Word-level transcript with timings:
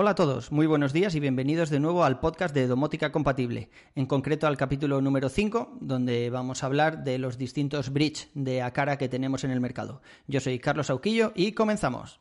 Hola 0.00 0.10
a 0.10 0.14
todos, 0.14 0.52
muy 0.52 0.68
buenos 0.68 0.92
días 0.92 1.16
y 1.16 1.18
bienvenidos 1.18 1.70
de 1.70 1.80
nuevo 1.80 2.04
al 2.04 2.20
podcast 2.20 2.54
de 2.54 2.68
Domótica 2.68 3.10
Compatible, 3.10 3.68
en 3.96 4.06
concreto 4.06 4.46
al 4.46 4.56
capítulo 4.56 5.00
número 5.00 5.28
5, 5.28 5.78
donde 5.80 6.30
vamos 6.30 6.62
a 6.62 6.66
hablar 6.66 7.02
de 7.02 7.18
los 7.18 7.36
distintos 7.36 7.92
bridge 7.92 8.30
de 8.32 8.62
Acara 8.62 8.96
que 8.96 9.08
tenemos 9.08 9.42
en 9.42 9.50
el 9.50 9.60
mercado. 9.60 10.00
Yo 10.28 10.38
soy 10.38 10.60
Carlos 10.60 10.90
Auquillo 10.90 11.32
y 11.34 11.50
comenzamos. 11.50 12.20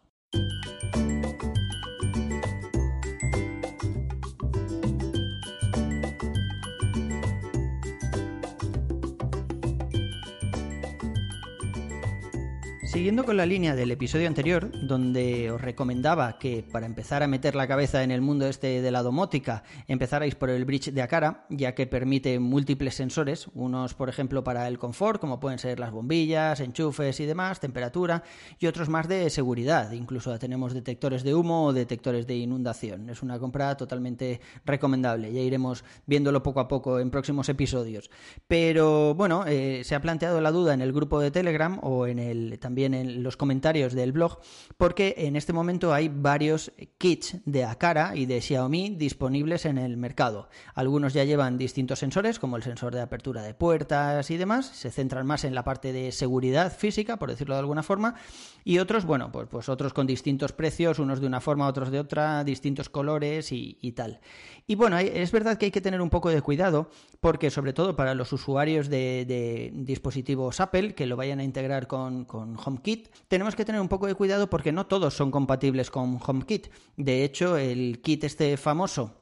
Siguiendo 12.87 13.25
con 13.25 13.35
la 13.35 13.45
línea 13.45 13.75
del 13.75 13.91
episodio 13.91 14.29
anterior, 14.29 14.71
donde 14.87 15.51
os 15.51 15.59
recomendaba 15.59 16.39
que 16.39 16.63
para 16.71 16.85
empezar 16.85 17.21
a 17.21 17.27
meter 17.27 17.53
la 17.53 17.67
cabeza 17.67 18.01
en 18.01 18.11
el 18.11 18.21
mundo 18.21 18.47
este 18.47 18.81
de 18.81 18.91
la 18.91 19.03
domótica, 19.03 19.63
empezarais 19.89 20.35
por 20.35 20.49
el 20.49 20.63
bridge 20.63 20.93
de 20.93 21.01
Acara, 21.01 21.45
ya 21.49 21.75
que 21.75 21.85
permite 21.85 22.39
múltiples 22.39 22.95
sensores, 22.95 23.49
unos 23.53 23.93
por 23.93 24.07
ejemplo 24.07 24.41
para 24.41 24.69
el 24.69 24.79
confort, 24.79 25.19
como 25.19 25.41
pueden 25.41 25.59
ser 25.59 25.81
las 25.81 25.91
bombillas, 25.91 26.61
enchufes 26.61 27.19
y 27.19 27.25
demás, 27.25 27.59
temperatura, 27.59 28.23
y 28.57 28.67
otros 28.67 28.87
más 28.87 29.09
de 29.09 29.29
seguridad, 29.29 29.91
incluso 29.91 30.39
tenemos 30.39 30.73
detectores 30.73 31.23
de 31.23 31.35
humo 31.35 31.65
o 31.65 31.73
detectores 31.73 32.25
de 32.25 32.37
inundación. 32.37 33.09
Es 33.09 33.21
una 33.21 33.37
compra 33.37 33.75
totalmente 33.75 34.39
recomendable, 34.63 35.33
ya 35.33 35.41
iremos 35.41 35.83
viéndolo 36.05 36.41
poco 36.41 36.61
a 36.61 36.69
poco 36.69 37.01
en 37.01 37.11
próximos 37.11 37.49
episodios. 37.49 38.09
Pero 38.47 39.13
bueno, 39.13 39.43
eh, 39.45 39.81
se 39.83 39.93
ha 39.93 40.01
planteado 40.01 40.39
la 40.39 40.53
duda 40.53 40.73
en 40.73 40.81
el 40.81 40.93
grupo 40.93 41.19
de 41.19 41.31
Telegram 41.31 41.79
o 41.83 42.07
en 42.07 42.19
el 42.19 42.57
también 42.59 42.76
en 42.85 43.23
los 43.23 43.37
comentarios 43.37 43.93
del 43.93 44.11
blog, 44.11 44.39
porque 44.77 45.15
en 45.17 45.35
este 45.35 45.53
momento 45.53 45.93
hay 45.93 46.09
varios 46.09 46.71
kits 46.97 47.37
de 47.45 47.63
Akara 47.63 48.15
y 48.15 48.25
de 48.25 48.41
Xiaomi 48.41 48.95
disponibles 48.97 49.65
en 49.65 49.77
el 49.77 49.97
mercado. 49.97 50.49
Algunos 50.73 51.13
ya 51.13 51.23
llevan 51.23 51.57
distintos 51.57 51.99
sensores, 51.99 52.39
como 52.39 52.57
el 52.57 52.63
sensor 52.63 52.93
de 52.93 53.01
apertura 53.01 53.41
de 53.41 53.53
puertas 53.53 54.29
y 54.31 54.37
demás, 54.37 54.67
se 54.67 54.91
centran 54.91 55.25
más 55.25 55.43
en 55.43 55.55
la 55.55 55.63
parte 55.63 55.93
de 55.93 56.11
seguridad 56.11 56.75
física, 56.75 57.17
por 57.17 57.29
decirlo 57.29 57.55
de 57.55 57.59
alguna 57.59 57.83
forma, 57.83 58.15
y 58.63 58.79
otros, 58.79 59.05
bueno, 59.05 59.31
pues, 59.31 59.47
pues 59.49 59.69
otros 59.69 59.93
con 59.93 60.07
distintos 60.07 60.51
precios, 60.51 60.99
unos 60.99 61.21
de 61.21 61.27
una 61.27 61.41
forma, 61.41 61.67
otros 61.67 61.91
de 61.91 61.99
otra, 61.99 62.43
distintos 62.43 62.89
colores 62.89 63.51
y, 63.51 63.91
tal. 63.95 64.19
Y 64.67 64.75
bueno, 64.75 64.97
es 64.97 65.31
verdad 65.31 65.57
que 65.57 65.65
hay 65.65 65.71
que 65.71 65.81
tener 65.81 66.01
un 66.01 66.09
poco 66.09 66.29
de 66.29 66.41
cuidado, 66.41 66.89
porque 67.19 67.49
sobre 67.49 67.73
todo 67.73 67.95
para 67.95 68.13
los 68.13 68.33
usuarios 68.33 68.89
de, 68.89 69.71
dispositivos 69.73 70.59
Apple 70.59 70.93
que 70.93 71.05
lo 71.05 71.15
vayan 71.15 71.39
a 71.39 71.43
integrar 71.43 71.87
con, 71.87 72.25
con 72.25 72.55
HomeKit, 72.67 73.07
tenemos 73.27 73.55
que 73.55 73.63
tener 73.63 73.79
un 73.79 73.87
poco 73.87 74.07
de 74.07 74.15
cuidado 74.15 74.49
porque 74.49 74.71
no 74.71 74.85
todos 74.87 75.13
son 75.13 75.31
compatibles 75.31 75.89
con 75.89 76.19
HomeKit. 76.25 76.67
De 76.97 77.23
hecho, 77.23 77.57
el 77.57 78.01
kit 78.01 78.25
este 78.25 78.57
famoso 78.57 79.16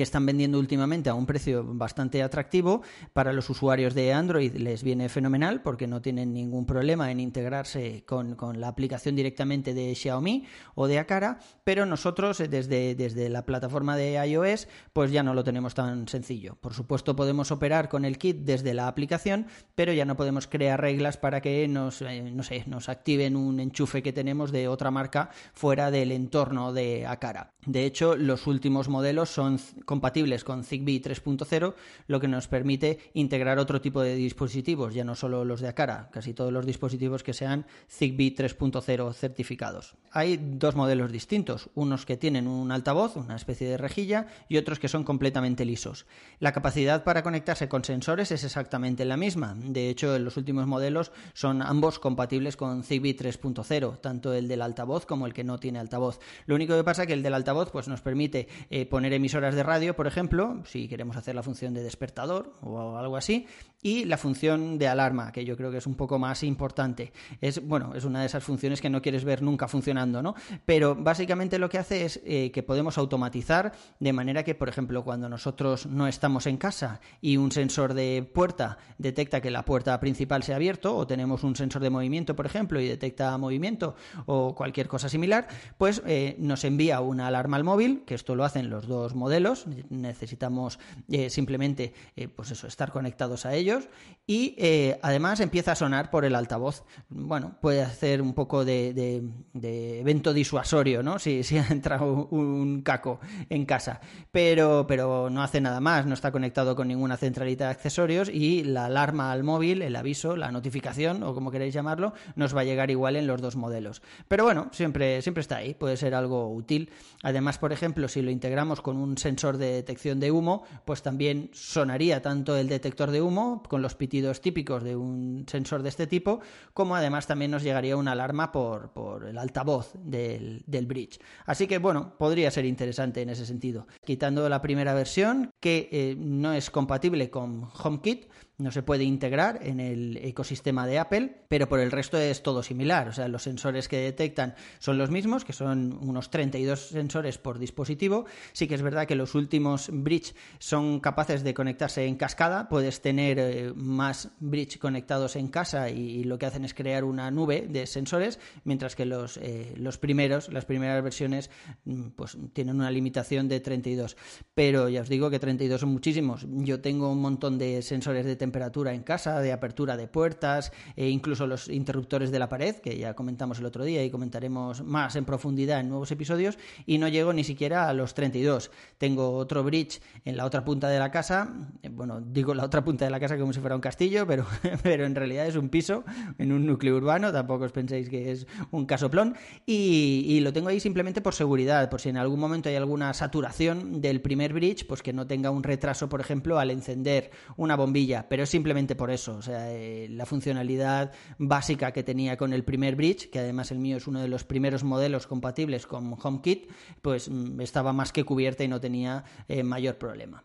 que 0.00 0.04
están 0.04 0.24
vendiendo 0.24 0.58
últimamente 0.58 1.10
a 1.10 1.14
un 1.14 1.26
precio 1.26 1.62
bastante 1.62 2.22
atractivo. 2.22 2.80
Para 3.12 3.34
los 3.34 3.50
usuarios 3.50 3.92
de 3.92 4.14
Android 4.14 4.50
les 4.56 4.82
viene 4.82 5.10
fenomenal 5.10 5.60
porque 5.60 5.86
no 5.86 6.00
tienen 6.00 6.32
ningún 6.32 6.64
problema 6.64 7.10
en 7.10 7.20
integrarse 7.20 8.02
con, 8.06 8.34
la 8.58 8.68
aplicación 8.68 9.14
directamente 9.14 9.74
de 9.74 9.94
Xiaomi 9.94 10.46
o 10.74 10.86
de 10.86 10.98
Akara, 10.98 11.38
pero 11.64 11.84
nosotros 11.84 12.40
eh, 12.40 12.48
desde, 12.48 12.94
desde 12.94 13.28
la 13.28 13.44
plataforma 13.44 13.94
de 13.94 14.14
iOS 14.26 14.68
pues 14.94 15.12
ya 15.12 15.22
no 15.22 15.34
lo 15.34 15.44
tenemos 15.44 15.74
tan 15.74 16.08
sencillo. 16.08 16.56
Por 16.58 16.72
supuesto 16.72 17.14
podemos 17.14 17.50
operar 17.50 17.90
con 17.90 18.06
el 18.06 18.16
kit 18.16 18.38
desde 18.38 18.72
la 18.72 18.88
aplicación, 18.88 19.48
pero 19.74 19.92
ya 19.92 20.06
no 20.06 20.16
podemos 20.16 20.46
crear 20.46 20.80
reglas 20.80 21.18
para 21.18 21.42
que 21.42 21.68
nos, 21.68 22.00
eh, 22.00 22.22
no 22.32 22.42
sé, 22.42 22.64
nos 22.66 22.88
activen 22.88 23.36
un 23.36 23.60
enchufe 23.60 24.02
que 24.02 24.14
tenemos 24.14 24.50
de 24.50 24.66
otra 24.66 24.90
marca 24.90 25.28
fuera 25.52 25.90
del 25.90 26.10
entorno 26.10 26.72
de 26.72 27.06
Akara. 27.06 27.52
De 27.66 27.84
hecho, 27.84 28.16
los 28.16 28.46
últimos 28.46 28.88
modelos 28.88 29.28
son 29.28 29.58
compatibles 29.90 30.44
con 30.44 30.62
Zigbee 30.62 31.02
3.0, 31.02 31.74
lo 32.06 32.20
que 32.20 32.28
nos 32.28 32.46
permite 32.46 33.10
integrar 33.12 33.58
otro 33.58 33.80
tipo 33.80 34.02
de 34.02 34.14
dispositivos, 34.14 34.94
ya 34.94 35.02
no 35.02 35.16
solo 35.16 35.44
los 35.44 35.60
de 35.60 35.66
Acara, 35.66 36.10
casi 36.12 36.32
todos 36.32 36.52
los 36.52 36.64
dispositivos 36.64 37.24
que 37.24 37.32
sean 37.32 37.66
Zigbee 37.90 38.36
3.0 38.36 39.12
certificados. 39.14 39.96
Hay 40.12 40.36
dos 40.40 40.76
modelos 40.76 41.10
distintos, 41.10 41.70
unos 41.74 42.06
que 42.06 42.16
tienen 42.16 42.46
un 42.46 42.70
altavoz, 42.70 43.16
una 43.16 43.34
especie 43.34 43.68
de 43.68 43.78
rejilla, 43.78 44.28
y 44.48 44.58
otros 44.58 44.78
que 44.78 44.86
son 44.86 45.02
completamente 45.02 45.64
lisos. 45.64 46.06
La 46.38 46.52
capacidad 46.52 47.02
para 47.02 47.24
conectarse 47.24 47.68
con 47.68 47.82
sensores 47.82 48.30
es 48.30 48.44
exactamente 48.44 49.04
la 49.04 49.16
misma. 49.16 49.56
De 49.56 49.88
hecho, 49.88 50.14
en 50.14 50.24
los 50.24 50.36
últimos 50.36 50.68
modelos 50.68 51.10
son 51.32 51.62
ambos 51.62 51.98
compatibles 51.98 52.56
con 52.56 52.84
Zigbee 52.84 53.16
3.0, 53.16 54.00
tanto 54.00 54.34
el 54.34 54.46
del 54.46 54.62
altavoz 54.62 55.04
como 55.04 55.26
el 55.26 55.32
que 55.32 55.42
no 55.42 55.58
tiene 55.58 55.80
altavoz. 55.80 56.20
Lo 56.46 56.54
único 56.54 56.76
que 56.76 56.84
pasa 56.84 57.02
es 57.02 57.08
que 57.08 57.14
el 57.14 57.24
del 57.24 57.34
altavoz 57.34 57.72
pues, 57.72 57.88
nos 57.88 58.02
permite 58.02 58.46
eh, 58.70 58.86
poner 58.86 59.12
emisoras 59.14 59.56
de 59.56 59.64
radio 59.64 59.79
por 59.96 60.06
ejemplo, 60.06 60.62
si 60.64 60.88
queremos 60.88 61.16
hacer 61.16 61.34
la 61.34 61.42
función 61.42 61.74
de 61.74 61.82
despertador 61.82 62.54
o 62.62 62.96
algo 62.96 63.16
así, 63.16 63.46
y 63.82 64.04
la 64.04 64.18
función 64.18 64.78
de 64.78 64.88
alarma, 64.88 65.32
que 65.32 65.44
yo 65.44 65.56
creo 65.56 65.70
que 65.70 65.78
es 65.78 65.86
un 65.86 65.94
poco 65.94 66.18
más 66.18 66.42
importante. 66.42 67.12
Es, 67.40 67.66
bueno, 67.66 67.94
es 67.94 68.04
una 68.04 68.20
de 68.20 68.26
esas 68.26 68.44
funciones 68.44 68.80
que 68.80 68.90
no 68.90 69.00
quieres 69.00 69.24
ver 69.24 69.42
nunca 69.42 69.68
funcionando, 69.68 70.22
¿no? 70.22 70.34
Pero 70.66 70.94
básicamente 70.94 71.58
lo 71.58 71.68
que 71.70 71.78
hace 71.78 72.04
es 72.04 72.20
eh, 72.24 72.50
que 72.52 72.62
podemos 72.62 72.98
automatizar 72.98 73.72
de 73.98 74.12
manera 74.12 74.44
que, 74.44 74.54
por 74.54 74.68
ejemplo, 74.68 75.02
cuando 75.02 75.28
nosotros 75.28 75.86
no 75.86 76.06
estamos 76.06 76.46
en 76.46 76.58
casa 76.58 77.00
y 77.20 77.38
un 77.38 77.52
sensor 77.52 77.94
de 77.94 78.28
puerta 78.34 78.78
detecta 78.98 79.40
que 79.40 79.50
la 79.50 79.64
puerta 79.64 79.98
principal 79.98 80.42
se 80.42 80.52
ha 80.52 80.56
abierto, 80.56 80.94
o 80.96 81.06
tenemos 81.06 81.42
un 81.42 81.56
sensor 81.56 81.82
de 81.82 81.90
movimiento, 81.90 82.36
por 82.36 82.46
ejemplo, 82.46 82.80
y 82.80 82.88
detecta 82.88 83.36
movimiento 83.38 83.94
o 84.26 84.54
cualquier 84.54 84.88
cosa 84.88 85.08
similar, 85.08 85.48
pues 85.78 86.02
eh, 86.06 86.36
nos 86.38 86.64
envía 86.64 87.00
una 87.00 87.28
alarma 87.28 87.56
al 87.56 87.64
móvil, 87.64 88.02
que 88.04 88.14
esto 88.14 88.34
lo 88.34 88.44
hacen 88.44 88.68
los 88.68 88.86
dos 88.86 89.14
modelos, 89.14 89.59
necesitamos 89.66 90.78
eh, 91.08 91.30
simplemente, 91.30 91.94
pues 92.36 92.50
eso, 92.50 92.66
estar 92.66 92.92
conectados 92.92 93.46
a 93.46 93.54
ellos 93.54 93.88
y 94.26 94.54
eh, 94.58 94.98
además 95.02 95.40
empieza 95.40 95.72
a 95.72 95.74
sonar 95.74 96.10
por 96.10 96.24
el 96.24 96.34
altavoz. 96.36 96.84
Bueno, 97.08 97.56
puede 97.60 97.82
hacer 97.82 98.22
un 98.22 98.32
poco 98.32 98.64
de, 98.64 99.22
evento 99.54 100.32
disuasorio, 100.32 101.02
¿no? 101.02 101.18
Si, 101.18 101.42
si, 101.42 101.58
ha 101.58 101.66
entrado 101.68 102.28
un 102.30 102.82
caco 102.82 103.20
en 103.48 103.66
casa, 103.66 104.00
pero, 104.30 104.86
pero 104.86 105.30
no 105.30 105.42
hace 105.42 105.60
nada 105.60 105.80
más, 105.80 106.06
no 106.06 106.14
está 106.14 106.30
conectado 106.30 106.76
con 106.76 106.88
ninguna 106.88 107.16
centralita 107.16 107.64
de 107.64 107.70
accesorios 107.70 108.28
y 108.28 108.62
la 108.62 108.86
alarma 108.86 109.32
al 109.32 109.42
móvil, 109.42 109.82
el 109.82 109.96
aviso, 109.96 110.36
la 110.36 110.52
notificación 110.52 111.22
o 111.22 111.34
como 111.34 111.50
queréis 111.50 111.74
llamarlo, 111.74 112.12
nos 112.36 112.54
va 112.56 112.60
a 112.60 112.64
llegar 112.64 112.90
igual 112.90 113.16
en 113.16 113.26
los 113.26 113.40
dos 113.40 113.56
modelos. 113.56 114.00
Pero 114.28 114.44
bueno, 114.44 114.68
siempre, 114.72 115.22
siempre 115.22 115.40
está 115.40 115.56
ahí, 115.56 115.74
puede 115.74 115.96
ser 115.96 116.14
algo 116.14 116.52
útil. 116.54 116.90
Además, 117.22 117.58
por 117.58 117.72
ejemplo, 117.72 118.06
si 118.08 118.22
lo 118.22 118.30
integramos 118.30 118.80
con 118.80 118.96
un 118.96 119.18
sensor 119.18 119.49
de 119.56 119.72
detección 119.72 120.20
de 120.20 120.30
humo, 120.30 120.64
pues 120.84 121.02
también 121.02 121.50
sonaría 121.52 122.22
tanto 122.22 122.56
el 122.56 122.68
detector 122.68 123.10
de 123.10 123.22
humo 123.22 123.62
con 123.68 123.82
los 123.82 123.94
pitidos 123.94 124.40
típicos 124.40 124.82
de 124.82 124.96
un 124.96 125.44
sensor 125.48 125.82
de 125.82 125.88
este 125.88 126.06
tipo, 126.06 126.40
como 126.72 126.96
además 126.96 127.26
también 127.26 127.50
nos 127.50 127.62
llegaría 127.62 127.96
una 127.96 128.12
alarma 128.12 128.52
por, 128.52 128.92
por 128.92 129.26
el 129.26 129.38
altavoz 129.38 129.92
del, 129.94 130.62
del 130.66 130.86
bridge. 130.86 131.20
Así 131.46 131.66
que 131.66 131.78
bueno, 131.78 132.14
podría 132.18 132.50
ser 132.50 132.64
interesante 132.64 133.22
en 133.22 133.30
ese 133.30 133.46
sentido. 133.46 133.86
Quitando 134.04 134.48
la 134.48 134.62
primera 134.62 134.94
versión, 134.94 135.50
que 135.60 135.88
eh, 135.92 136.16
no 136.18 136.52
es 136.52 136.70
compatible 136.70 137.30
con 137.30 137.68
HomeKit, 137.82 138.26
no 138.60 138.70
se 138.70 138.82
puede 138.82 139.04
integrar 139.04 139.60
en 139.62 139.80
el 139.80 140.18
ecosistema 140.18 140.86
de 140.86 140.98
Apple, 140.98 141.44
pero 141.48 141.68
por 141.68 141.80
el 141.80 141.90
resto 141.90 142.18
es 142.18 142.42
todo 142.42 142.62
similar. 142.62 143.08
O 143.08 143.12
sea, 143.12 143.26
los 143.28 143.42
sensores 143.42 143.88
que 143.88 143.96
detectan 143.96 144.54
son 144.78 144.98
los 144.98 145.10
mismos, 145.10 145.44
que 145.44 145.52
son 145.52 145.98
unos 146.02 146.30
32 146.30 146.88
sensores 146.88 147.38
por 147.38 147.58
dispositivo. 147.58 148.26
Sí 148.52 148.68
que 148.68 148.74
es 148.74 148.82
verdad 148.82 149.06
que 149.06 149.14
los 149.14 149.34
últimos 149.34 149.88
bridge 149.90 150.34
son 150.58 151.00
capaces 151.00 151.42
de 151.42 151.54
conectarse 151.54 152.04
en 152.04 152.16
cascada. 152.16 152.68
Puedes 152.68 153.00
tener 153.00 153.38
eh, 153.38 153.72
más 153.74 154.30
bridge 154.40 154.78
conectados 154.78 155.36
en 155.36 155.48
casa 155.48 155.88
y, 155.90 156.20
lo 156.24 156.38
que 156.38 156.46
hacen 156.46 156.64
es 156.64 156.74
crear 156.74 157.04
una 157.04 157.30
nube 157.30 157.66
de 157.68 157.86
sensores, 157.86 158.38
mientras 158.64 158.94
que 158.94 159.06
los, 159.06 159.38
eh, 159.38 159.72
los 159.76 159.96
primeros, 159.96 160.52
las 160.52 160.66
primeras 160.66 161.02
versiones, 161.02 161.50
mm, 161.84 162.10
pues 162.10 162.36
tienen 162.52 162.76
una 162.76 162.90
limitación 162.90 163.48
de 163.48 163.60
32. 163.60 164.16
Pero 164.54 164.88
ya 164.88 165.00
os 165.00 165.08
digo 165.08 165.30
que 165.30 165.38
32 165.38 165.80
son 165.80 165.90
muchísimos. 165.90 166.46
Yo 166.48 166.80
tengo 166.80 167.10
un 167.10 167.22
montón 167.22 167.56
de 167.56 167.80
sensores 167.80 168.26
de 168.26 168.36
temperatura 168.36 168.49
temperatura 168.50 168.92
en 168.92 169.04
casa, 169.04 169.40
de 169.40 169.52
apertura 169.52 169.96
de 169.96 170.08
puertas, 170.08 170.72
e 170.96 171.08
incluso 171.08 171.46
los 171.46 171.68
interruptores 171.68 172.32
de 172.32 172.40
la 172.40 172.48
pared, 172.48 172.74
que 172.76 172.98
ya 172.98 173.14
comentamos 173.14 173.60
el 173.60 173.66
otro 173.66 173.84
día 173.84 174.04
y 174.04 174.10
comentaremos 174.10 174.82
más 174.82 175.14
en 175.14 175.24
profundidad 175.24 175.78
en 175.78 175.88
nuevos 175.88 176.10
episodios, 176.10 176.58
y 176.84 176.98
no 176.98 177.06
llego 177.06 177.32
ni 177.32 177.44
siquiera 177.44 177.88
a 177.88 177.94
los 177.94 178.14
32. 178.14 178.72
Tengo 178.98 179.36
otro 179.36 179.62
bridge 179.62 180.00
en 180.24 180.36
la 180.36 180.46
otra 180.46 180.64
punta 180.64 180.88
de 180.88 180.98
la 180.98 181.12
casa, 181.12 181.54
eh, 181.84 181.90
bueno, 181.90 182.20
digo 182.20 182.52
la 182.54 182.64
otra 182.64 182.82
punta 182.82 183.04
de 183.04 183.12
la 183.12 183.20
casa 183.20 183.38
como 183.38 183.52
si 183.52 183.60
fuera 183.60 183.76
un 183.76 183.80
castillo, 183.80 184.26
pero, 184.26 184.44
pero 184.82 185.06
en 185.06 185.14
realidad 185.14 185.46
es 185.46 185.54
un 185.54 185.68
piso 185.68 186.02
en 186.38 186.50
un 186.50 186.66
núcleo 186.66 186.96
urbano, 186.96 187.30
tampoco 187.30 187.66
os 187.66 187.72
penséis 187.72 188.08
que 188.08 188.32
es 188.32 188.48
un 188.72 188.84
casoplón, 188.84 189.36
y, 189.64 190.24
y 190.26 190.40
lo 190.40 190.52
tengo 190.52 190.70
ahí 190.70 190.80
simplemente 190.80 191.20
por 191.20 191.34
seguridad, 191.34 191.88
por 191.88 192.00
si 192.00 192.08
en 192.08 192.16
algún 192.16 192.40
momento 192.40 192.68
hay 192.68 192.74
alguna 192.74 193.14
saturación 193.14 194.00
del 194.00 194.20
primer 194.20 194.52
bridge, 194.52 194.88
pues 194.88 195.02
que 195.02 195.12
no 195.12 195.28
tenga 195.28 195.50
un 195.50 195.62
retraso, 195.62 196.08
por 196.08 196.20
ejemplo, 196.20 196.58
al 196.58 196.72
encender 196.72 197.30
una 197.56 197.76
bombilla 197.76 198.28
pero 198.30 198.46
simplemente 198.46 198.94
por 198.94 199.10
eso. 199.10 199.34
O 199.34 199.42
sea, 199.42 199.72
eh, 199.72 200.06
la 200.08 200.24
funcionalidad 200.24 201.10
básica 201.38 201.90
que 201.90 202.04
tenía 202.04 202.36
con 202.36 202.52
el 202.52 202.62
primer 202.62 202.94
bridge, 202.94 203.28
que 203.28 203.40
además 203.40 203.72
el 203.72 203.80
mío 203.80 203.96
es 203.96 204.06
uno 204.06 204.20
de 204.20 204.28
los 204.28 204.44
primeros 204.44 204.84
modelos 204.84 205.26
compatibles 205.26 205.84
con 205.84 206.16
HomeKit, 206.16 206.70
pues 207.02 207.28
mm, 207.28 207.60
estaba 207.60 207.92
más 207.92 208.12
que 208.12 208.22
cubierta 208.22 208.62
y 208.62 208.68
no 208.68 208.80
tenía 208.80 209.24
eh, 209.48 209.64
mayor 209.64 209.98
problema. 209.98 210.44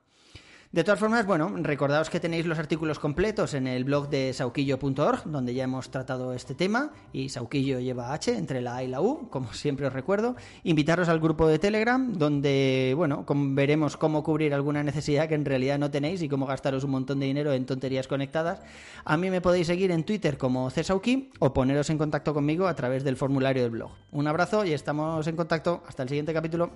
De 0.75 0.83
todas 0.83 0.99
formas, 0.99 1.25
bueno, 1.25 1.53
recordaos 1.55 2.09
que 2.09 2.19
tenéis 2.19 2.45
los 2.45 2.59
artículos 2.59 2.99
completos 2.99 3.53
en 3.53 3.65
el 3.65 3.85
blog 3.85 4.09
de 4.09 4.33
sauquillo.org, 4.33 5.23
donde 5.23 5.53
ya 5.53 5.63
hemos 5.63 5.89
tratado 5.89 6.33
este 6.33 6.53
tema, 6.53 6.91
y 7.13 7.29
Sauquillo 7.29 7.79
lleva 7.79 8.11
H 8.11 8.37
entre 8.37 8.59
la 8.59 8.75
A 8.75 8.83
y 8.83 8.89
la 8.89 8.99
U, 8.99 9.29
como 9.29 9.53
siempre 9.53 9.87
os 9.87 9.93
recuerdo. 9.93 10.35
Invitaros 10.65 11.07
al 11.07 11.21
grupo 11.21 11.47
de 11.47 11.59
Telegram, 11.59 12.11
donde, 12.11 12.93
bueno, 12.97 13.23
veremos 13.25 13.95
cómo 13.95 14.21
cubrir 14.21 14.53
alguna 14.53 14.83
necesidad 14.83 15.29
que 15.29 15.35
en 15.35 15.45
realidad 15.45 15.79
no 15.79 15.91
tenéis 15.91 16.21
y 16.21 16.27
cómo 16.27 16.45
gastaros 16.45 16.83
un 16.83 16.91
montón 16.91 17.21
de 17.21 17.27
dinero 17.27 17.53
en 17.53 17.65
tonterías 17.65 18.09
conectadas. 18.09 18.61
A 19.05 19.15
mí 19.15 19.29
me 19.29 19.39
podéis 19.39 19.67
seguir 19.67 19.91
en 19.91 20.03
Twitter 20.03 20.37
como 20.37 20.69
Cesauqui 20.69 21.31
o 21.39 21.53
poneros 21.53 21.89
en 21.89 21.97
contacto 21.97 22.33
conmigo 22.33 22.67
a 22.67 22.75
través 22.75 23.05
del 23.05 23.15
formulario 23.15 23.63
del 23.63 23.71
blog. 23.71 23.91
Un 24.11 24.27
abrazo 24.27 24.65
y 24.65 24.73
estamos 24.73 25.25
en 25.25 25.37
contacto. 25.37 25.83
Hasta 25.87 26.03
el 26.03 26.09
siguiente 26.09 26.33
capítulo. 26.33 26.69